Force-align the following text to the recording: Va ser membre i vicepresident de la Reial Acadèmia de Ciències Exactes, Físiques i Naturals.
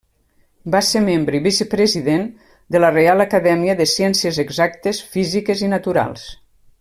Va 0.75 0.79
ser 0.87 1.01
membre 1.07 1.37
i 1.39 1.41
vicepresident 1.47 2.25
de 2.75 2.81
la 2.83 2.91
Reial 2.95 3.23
Acadèmia 3.27 3.77
de 3.83 3.89
Ciències 3.95 4.41
Exactes, 4.47 5.03
Físiques 5.17 5.63
i 5.69 5.75
Naturals. 5.79 6.25